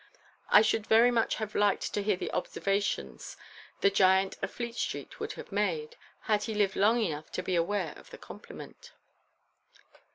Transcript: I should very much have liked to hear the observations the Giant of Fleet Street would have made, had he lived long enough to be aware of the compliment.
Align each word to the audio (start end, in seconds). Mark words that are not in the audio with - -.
I 0.49 0.63
should 0.63 0.87
very 0.87 1.11
much 1.11 1.35
have 1.35 1.53
liked 1.53 1.93
to 1.93 2.01
hear 2.01 2.17
the 2.17 2.31
observations 2.31 3.37
the 3.81 3.91
Giant 3.91 4.35
of 4.41 4.49
Fleet 4.49 4.73
Street 4.73 5.19
would 5.19 5.33
have 5.33 5.51
made, 5.51 5.95
had 6.21 6.45
he 6.45 6.55
lived 6.55 6.75
long 6.75 6.99
enough 6.99 7.31
to 7.33 7.43
be 7.43 7.55
aware 7.55 7.93
of 7.95 8.09
the 8.09 8.17
compliment. 8.17 8.93